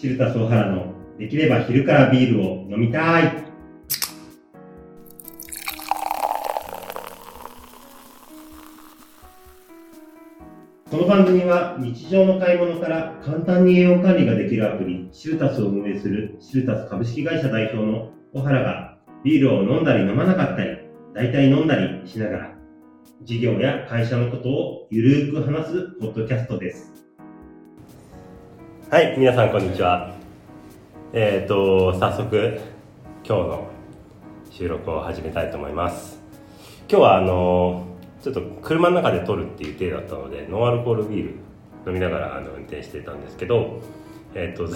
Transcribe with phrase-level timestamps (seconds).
[0.00, 3.44] シルタスオハラのできれば昼からビールを飲みたい。
[10.90, 20.78] この番組は日常の買い物から簡単に栄養管理ができるアプリシルタスを運営するシルタス株式会社代表の小原がビールを飲んだり飲まなかったり、
[21.12, 22.54] 大体飲んだりしながら
[23.24, 27.09] 事業や会社のことをゆるーく話すポッドキャストです。
[28.90, 30.12] はい、皆さんこんにちは。
[31.12, 32.60] えっ、と、早速、
[33.24, 33.68] 今日の
[34.50, 36.18] 収録を始めたいと思います。
[36.88, 37.86] 今日はあの、
[38.20, 41.28] ちょっと車の中で撮るっていう体だったので、ノンアルコールビール
[41.86, 43.80] 飲みながらあの運転してたんですけど、
[44.34, 44.66] えっ、と、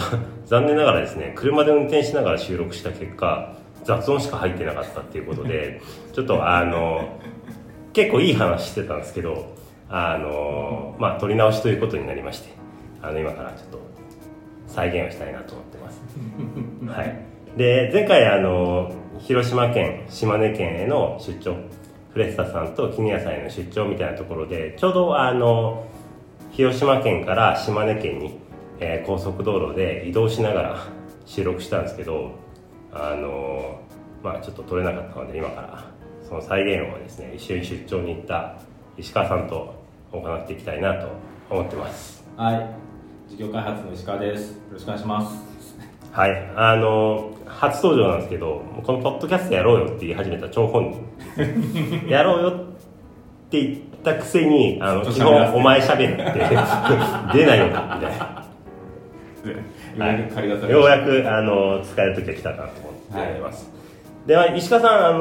[0.47, 7.19] 残念ながらですね、車で運転しながら収録した結果、雑音しか入ってなかったっていうことで、ちょっとあの、
[7.93, 9.57] 結構いい話してたんですけど、
[9.89, 12.55] あの、まあ、撮り直しということになりまして、
[13.03, 13.94] あの、今からちょっと
[14.75, 16.01] 再現をしたいなと思ってます。
[16.99, 17.35] はい。
[17.57, 21.57] で、前回あの、広島県、島根県への出張、
[22.13, 25.87] フレッサさんとキニアさんへの出張みたいなところで、ちょうどあの、
[26.51, 28.39] 広島県から島根県に、
[28.81, 30.87] えー高速道路で移動しながら
[31.27, 32.33] 収録したんですけど、
[32.93, 33.81] あの、
[34.23, 35.85] まあちょっと撮れなかったので、今から
[36.29, 38.57] その再現をですね、一緒に出張に行った
[38.97, 39.75] 石川さんと
[40.13, 41.09] 行っていきたいなと
[41.51, 42.25] 思ってます。
[42.37, 42.69] はい、
[43.29, 44.53] 事業開発の石川です。
[44.53, 45.55] よろしくお願いします。
[46.13, 50.93] はい、あの初登場なんですけどこのポッドキャストやろうよって言い始めた張本
[51.37, 52.07] 人。
[52.09, 52.53] やろうよっ
[53.51, 56.23] て言ったくせにあの基本お前しゃべるって
[57.35, 58.45] 出ないのかみたいな。
[59.95, 63.41] ようやく借り出されようやくあの使える時が来たなと思ってい。
[63.41, 63.71] ます、
[64.27, 65.19] では石川さんあの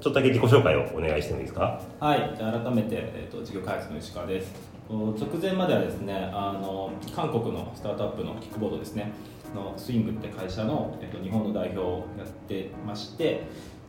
[0.00, 1.80] ちょっとだけ自己紹介をお願いしてもいいですか？
[2.00, 2.06] た。
[2.06, 4.73] はい、じゃあ改めて、えー、と事業開発の石川です。
[4.88, 9.12] 直前まではですね、あの韓国のスタートアップのキックボードですね、
[9.54, 13.46] のスイングって会社の、えー、と日本の代表をやってまして、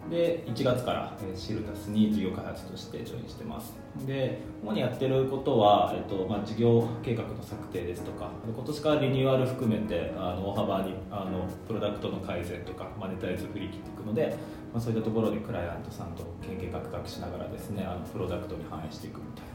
[0.10, 3.74] で1月から、シルタスに事業開発としてジョインしてます。
[4.06, 14.38] で主にやってることは、えーとまあ、事業計画の策定ですとか、今年からリニューアル含めてあの大幅にあのプロダクトの改善とかマネタイズ振り切っていくので、
[14.72, 19.50] まあ、そういったところでクライアントさんと研究カクカクしながらですねあのプロダクトに反映していくみたいな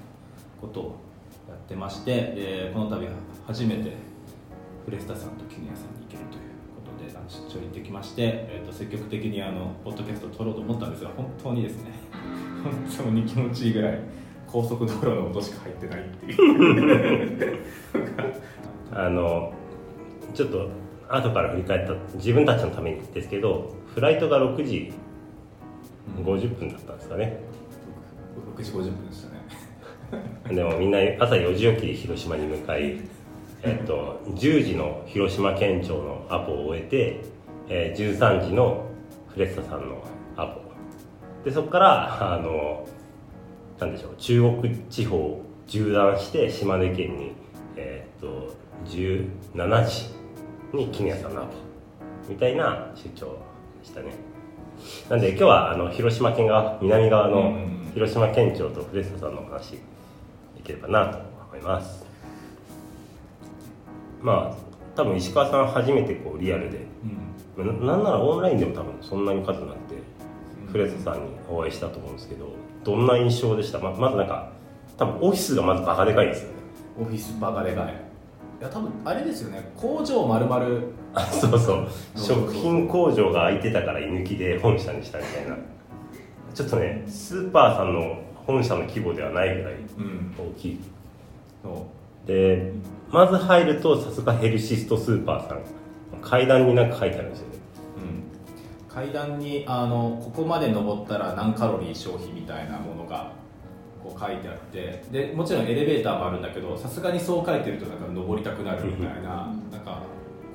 [0.60, 1.09] ことを
[1.70, 3.06] ってましてでこの度
[3.46, 3.92] 初めて
[4.84, 11.92] フレスタさんとキニアさんに行けるということで出張に行ってきまして、えー、と積極的にあのポッドキャストを撮ろうと思ったんですが本当にですね
[12.98, 14.00] 本当に気持ちいいぐらい
[14.48, 17.58] 高速道路の音しか入ってないっていう。
[18.92, 19.52] あの
[20.34, 20.68] ちょっと
[21.08, 24.92] 後から振り返った自分たちのためにですけどフライトが6時
[26.18, 27.38] 50分だったんですかね、
[28.56, 29.28] 6時50分でした。
[29.28, 29.29] ね
[30.50, 33.00] でもみんな朝4時起きで広島に向かい、
[33.62, 37.20] えっと、10時の広島県庁のアポを終えて、
[37.68, 38.86] えー13時の
[39.28, 40.02] フレッサさんの
[40.36, 40.60] アポ。
[41.44, 42.86] でそこからあの
[43.78, 47.32] なんでしょう中国地方を縦断して島根県に、
[47.76, 48.52] えっと
[48.86, 51.52] 17時にキニアさんのアポ。
[52.28, 53.38] みたいな出張
[53.80, 54.06] でしたね。
[55.08, 57.54] なんで今日はあの広島県側南側の
[57.94, 59.78] 広島県庁とフレッサさんのお話
[60.60, 62.04] できればなと思います。
[64.20, 64.56] まあ
[64.94, 66.86] 多分石川さん初めてこうリアルで
[67.56, 67.86] うん。
[67.86, 69.96] ななんならオンラインでも多分そんなに数なくて
[70.70, 72.46] フレッサさんにお会いしたと思うんですけど
[72.84, 73.78] どんな印象でした？
[73.78, 74.52] ままずなんか
[74.96, 76.54] 多分オフィスがまずバカでかいですよね。
[77.00, 77.84] オフィスバカでかい。
[77.86, 79.72] いや多分あれですよね。
[79.76, 81.50] 工場まるまるあそう。
[81.52, 82.38] そうそうそう。
[82.38, 85.56] 食品工場が空いてたから居抜きで本社にしたみたいな。
[86.54, 90.34] ちょっとねスーパーさんの本社の規模ではないぐらいうん。
[90.38, 90.80] 大きい。
[91.62, 91.86] そ
[92.26, 92.72] で
[93.10, 95.58] まず入るとさすがヘルシストスーパーさん。
[96.22, 97.54] 階段になんか書いてあるんですよね。
[97.96, 103.32] う、うん、階段にあのここまで登ったら何カロリー消費みたいなものが
[104.02, 110.02] こう書いてあってでもちろんエレベーターもあるんだけどさすがにそう書いてるとなんか登りたくなるみたいななんか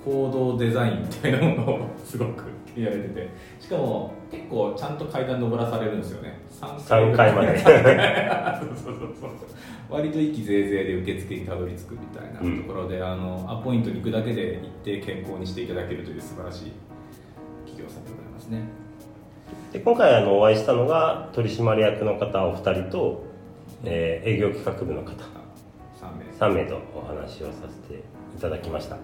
[0.04, 2.46] 行動デザインみたいなものをすごく
[2.84, 3.30] やれてて。
[3.60, 6.40] しかも結構ちゃんと階段登らされるんですよね。
[6.62, 7.58] 3 3階まで。
[7.58, 7.74] そう
[8.76, 9.30] そうそう。
[9.90, 12.62] 割と息ぜいぜいで受付にたどり着くみたいなうん。
[12.64, 16.72] ところで、あのアポイントに行くだけで一定健康にしていただけるという素晴らしい
[17.66, 18.62] 企業さんでございますね。
[19.72, 23.24] で今回あのお会いしたのが取締役の方お二人と、
[23.84, 25.12] えー営業企画部の方。
[26.40, 26.64] 3名。
[26.64, 28.04] 3名とお話をさせて
[28.38, 28.98] いただきました。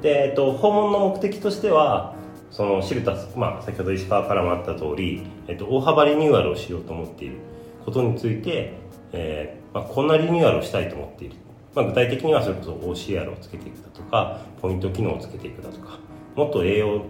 [0.00, 2.14] で、えっと、訪問の目的としては
[2.50, 7.36] そのシルタス、まあ、先ほど石川からもあった通り、えっと、大幅リニューアルをしようと思っている
[7.84, 8.72] ことについて、
[9.12, 11.36] えーまあ、こんなリニューアルをしたいと思っている、
[11.74, 15.98] まあ、具体的にはそれこそ OCR をつけていくだとかポイント機能をつけていくだとか
[16.34, 17.04] もっと栄養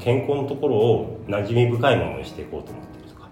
[0.00, 3.28] 健康のところを馴染み深いものにしていこうと思っているとか。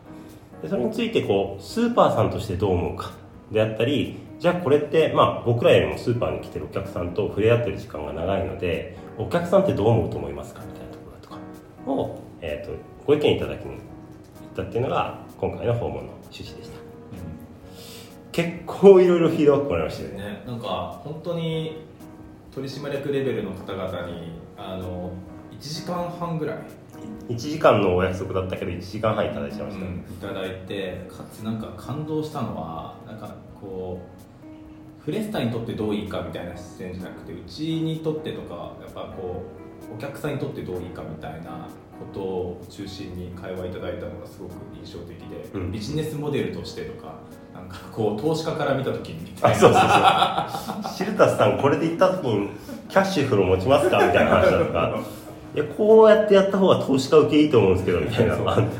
[0.62, 3.12] でそれについてこうスーパーさんとしてどう思うか。
[3.50, 10.60] であったりじゃあこれって、まあ、僕らよりもスーパーに来てるお客さんと触れ合ってる時間が長いのでお客さんってどう思うと思いますか？
[10.60, 10.81] みたいな。
[10.81, 10.81] ところとか
[11.86, 12.76] を、えーと、
[13.06, 13.80] ご意見いただきに行っ
[14.56, 16.84] たっていうのが今回の訪問の趣旨でした、うん、
[18.32, 20.16] 結構いろいろフィードバックもらいましたよね。
[20.18, 21.84] ねなんか本当に
[22.54, 25.10] 取締役レベルの方々にあの
[25.50, 26.58] 1時間半ぐらい。
[27.28, 34.00] 1時間のお約束だったけど1時間半いただいちゃいました、うん、いただいてかつなんか感動したのはなんかこ
[35.00, 39.61] うフレスタにとってどういいかみたいな視線じゃなくてうちにとってとかやっぱこう
[39.94, 41.68] お客さんにとってどういいかみたいな
[41.98, 47.14] ことを中心に会話いただいたのがすごく印象的で、うん、ビジネスモデルとしてとか
[47.54, 49.52] なんかこう投資家から見た時にみたい。
[49.52, 49.82] なそうそう
[50.82, 50.92] そう。
[50.96, 52.48] シルタスさんこれで行った時に
[52.88, 55.00] キャッシュフロー持ちますかみたいな話だとか
[55.54, 58.34] いやこうやってやった方が投資家受けいいと思うんですけどみたいな。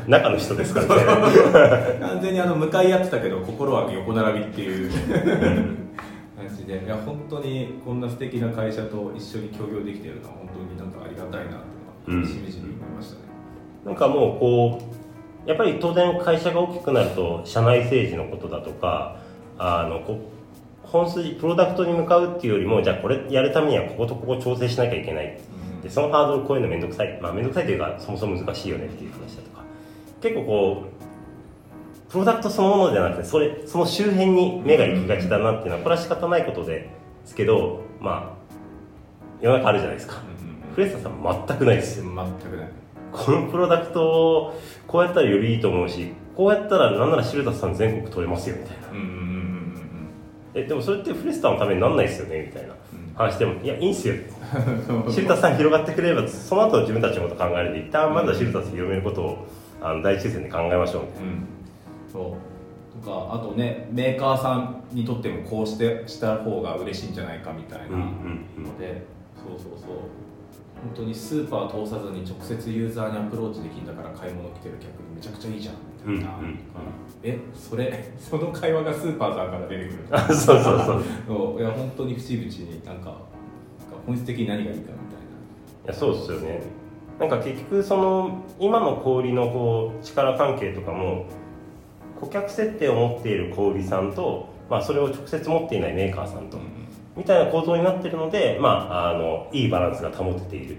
[0.07, 4.91] 中の人ですからね完全にあの向かい合ってたけど心は横並びっていう。
[4.91, 5.82] 感
[6.65, 13.21] じでいや本当にこんな素敵な会社と一緒に協業できているのは本当になんかありがたいなってしみじみ思いましたね、
[13.83, 14.89] うん、なんかもうこ
[15.45, 19.19] うやっぱり当然会社が大きくなると社内政治のことだとか
[19.57, 20.19] あのこ
[20.83, 25.39] 本筋プロダクトに向かうっていうよりもじゃあこれやるためにはこことここ調整しなきゃいけない。
[25.81, 27.19] でそのハードル超えるの面倒くさい。
[27.19, 29.63] まあ面倒くさいというかそもそも難しいよねっていう話だとか。
[30.21, 30.92] 結構こう
[32.13, 36.87] プロダクトそのものじゃなくてそれその周辺に目が行きがちだなっていうのはこれは仕方ないことで
[37.25, 38.43] すけどまあ
[39.41, 40.21] 世の中あるじゃないですか、
[40.75, 42.05] フレッサさん全くないですよ。
[42.05, 42.69] 全くない。
[43.11, 48.83] このプロダクトをこうやったらよりいいと思うしこうやったらなんならシルタスさん全国取れますよみたいな、
[50.53, 52.75] えでもそれってフレッサのためになんないですよねみたいな
[53.15, 54.13] 話でもいやいいんすよ。
[55.09, 59.47] シルタスさん広がってくれればその後自分たちのこと考えるんで一旦まずはシルタス広めることを
[59.81, 61.01] あの第一線で考えましょう。
[61.05, 61.62] みたいな、うん、
[62.13, 63.03] そう。
[63.03, 67.85] とかあとねメーカーさんにとってもこうしてした方が嬉しいんじゃないかみたいな。
[67.87, 69.97] ので、うんうんうん、そうそうそう。
[70.83, 75.75] 本当にスーパー通さずに直接ユーザーにアプローチできるんだから買い物来てる客にめちゃくちゃいいじゃん。
[76.05, 76.49] みたいな、うんうん。
[76.49, 76.57] うん、
[77.23, 81.59] えそれ その会話がスーパーさんから出てくる そうそうそう。
[81.59, 83.15] いや本当に節々になんか
[84.05, 84.93] 本質的に何がいいかみたいな。
[85.85, 86.61] いやそうですよね。
[87.19, 91.25] なんか結局その今の小売のこう力関係とかも
[92.25, 96.83] 顧客設定を持っている小売さんと、まあ、それを直接持っていないメーカーさんと、うん
[97.15, 100.77] みたいな構造になってるので、まあ、あのいいバランスが保てている。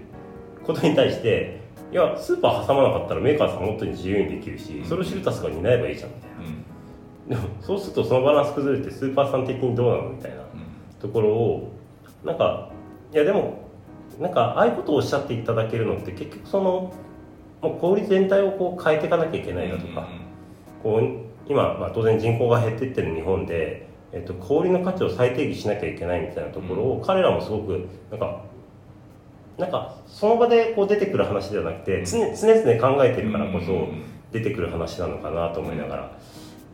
[0.65, 1.61] ことに対して
[1.91, 6.37] いやスーパー挟まなかったらメーカーさんもっと自由にできるし、それをシルタスが担えばいいじゃんみたいな、
[7.37, 10.43] うん、でもそうするとそのバランス崩れてスーパーさん的にどうなのみたいな
[10.99, 11.71] ところを
[12.25, 12.71] なんか
[13.13, 13.59] いやでも
[14.19, 16.93] なんかああいうことをおっしゃっていただけるのって結局その
[17.61, 20.07] もう小売全体をこう変えていかなきゃいけないだとか、
[20.83, 28.41] こう今、まあ、当然人口が減っていってる日本で、えっと、小売の価値を再定義しなきゃいけないみたいなところを、彼らもすごくなんか
[29.57, 33.87] なんかその場でこう出てくる話ではなくて常常々考えてるからこそ
[34.31, 36.11] 出てくる話なのかなと思いながら。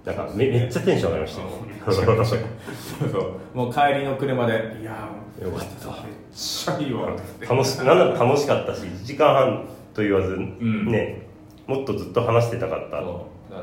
[0.03, 1.38] なんかめめっちゃテンション上がりまし
[1.85, 3.33] たそうそう。
[3.53, 5.07] もう帰りの車でいや
[5.39, 5.89] よかった。
[5.89, 6.03] めっ
[6.34, 7.15] ちゃいいわ。
[7.48, 11.27] 楽しなん楽しかったし1時間半と言わず、うん、ね
[11.67, 13.03] もっとずっと話してたかった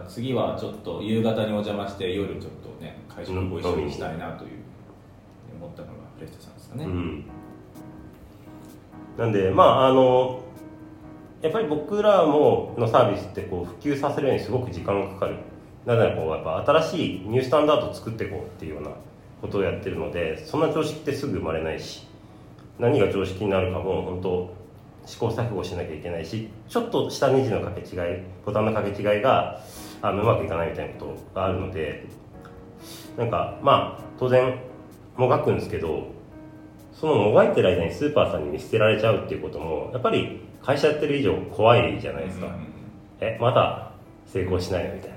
[0.09, 4.51] 次はちょっと夕方にお邪魔して夜ちょっとね会社ご一緒にしたいなという
[5.59, 7.25] 思ったのがフレストさんですかね、うん、
[9.17, 10.41] なんでまああの
[11.41, 15.37] やっぱり僕らものサービスってこう普及させるようにすごく時間がかかる。
[15.87, 18.91] なぜならこうやっぱ新しいニュースタンダードを作っていこうっていうような
[19.41, 22.07] ことをやってるのでそんな常識ってすぐ生まれないし
[22.79, 24.55] 何が常識になるかも本当
[25.09, 29.59] 試行錯誤しなきゃいけないしちょっと下ネジの掛け違いボタンの掛け違いが
[30.03, 32.07] あのうまくいかないみたいなことがあるので
[33.17, 34.61] なんかまあ当然
[35.17, 36.13] もがくんですけど
[36.93, 42.67] そのもがいてる間にスーパーさんに見捨てられちゃうっていうこともやっぱり会社やってる以上怖いじゃないですか、うん、
[43.21, 43.93] えまだ
[44.27, 45.11] 成功しないのみたい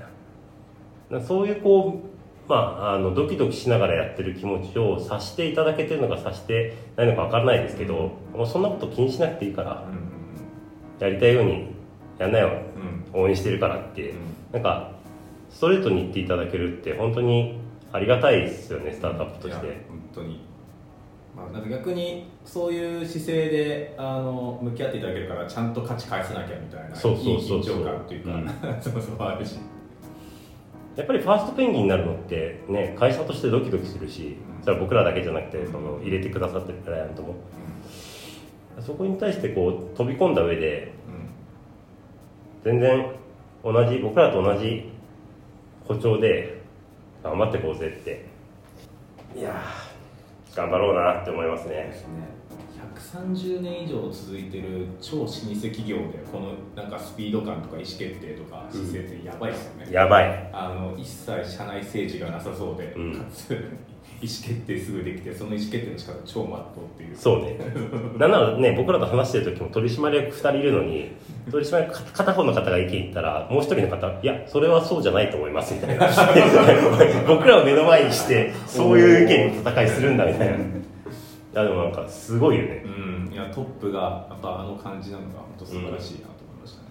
[1.10, 1.20] な。
[1.20, 2.11] そういうこう
[2.48, 9.86] まあ、あのドキドキしながらやってる気持ちを察していただけてるのか察してないのか分からないですけど、もうそんなこと気にしなくていいから、
[10.98, 11.68] やりたいように
[12.18, 12.50] やんなよ、
[13.12, 14.14] 応援してるからって、
[14.52, 14.92] なんか
[15.50, 17.58] ストレートに言っていただけるって本当に
[17.92, 19.66] ありがたいですよねスタートアップとして。
[19.88, 20.52] 本当に。
[21.36, 28.46] まあ、なんか逆にそういう姿勢であの向き合っていただけるからちゃんと価値返さなきゃみたいなそうそうそう緊張感っていうか、うん、
[28.82, 29.56] そもそもあるし
[30.96, 37.34] やっぱりファーストペンギンになるのってね会社としてドキドキするしそれは僕らだけじゃなくてその入れてくださってるクライアントも。
[38.80, 40.92] そこに対してこう飛び込んだ上で
[42.64, 43.12] 全然
[43.62, 44.90] 同じ僕らと同じ
[45.86, 46.62] 歩調で
[47.22, 48.26] 頑張っていこうぜって。
[49.36, 51.92] いやー頑張ろうなって思いますね
[52.96, 60.50] 130年以上続いてる超老舗企業でこのなんかスピード感とか意思決定とか姿勢ってやばいですよね、やばい。
[60.52, 63.52] あの一切社内政治がなさそうで、うんかつ
[64.20, 67.16] 意思決定すぐできてその意思決定の仕方超まっとうっていう。
[67.16, 67.56] そうね。
[68.18, 71.10] なんならね僕らと話してる時も取締役2人いるのに
[71.50, 76.08] 取締役片方の方が意見言ったらもう一人の方いやそれはそうじゃないと思いますみたいな。
[77.26, 80.56] 僕らを目の前にしてそういう意見の戦いするんだみたいな
[81.52, 82.82] いやでもなんかすごいよね。
[82.86, 83.32] うん。
[83.32, 86.88] いやトップがやっぱあの感じなのが本当素晴らしいなと思いましたね、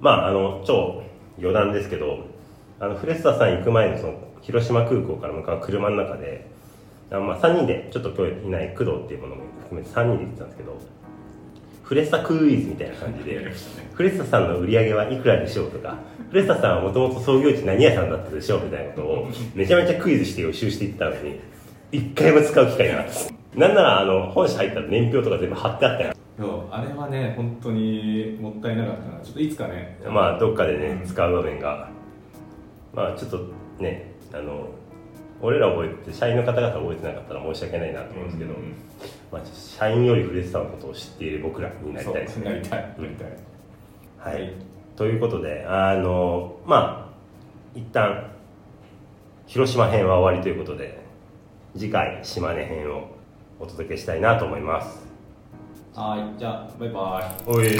[0.00, 1.02] まああの超
[1.38, 2.26] 余談ですけど
[2.78, 6.46] あのフレッサさん行く前のその広島空港から向かう車の中で
[7.10, 10.78] あのまあ3人でちょっと今日いない工藤っていうものも含めて3人で行ってたんですけど
[11.82, 13.52] フレッサクイズみたいな感じで
[13.92, 15.98] フレッサさんの売り上げはいくらでしょうとか
[16.30, 21.40] フレッサさんはもともと創業地何屋さんだったでしょうみたいなことをめちゃめちゃクイズして予習していったのに
[21.92, 26.14] 一回も使う機会なかったなんならあの本社入ったら年表とか全部貼ってあったよ。
[26.38, 30.00] そうあれはね本当にもったいなかったなちょっといつかね。
[30.06, 31.06] まあどっかでね、うん。
[31.06, 31.90] 使う場面が。
[32.94, 34.68] まあちょっとねあの
[35.40, 38.74] 俺ら覚えて社員の方々覚えてなかったら申し訳ないなと思うんですけど、うんうん
[39.32, 42.44] まあ、社員よりフレッサーのことを知っている僕らになりたいですね。
[42.44, 42.94] そうなりたい。
[42.98, 43.24] なりた
[44.30, 44.52] い、はい、
[44.94, 48.30] ということであのまあ一旦
[49.46, 51.02] 広島編は終わりということで
[51.76, 53.11] 次回島根編を
[53.62, 54.98] お届けしたいなと思います。
[55.94, 57.50] はいじゃあバイバイ。
[57.50, 57.78] おい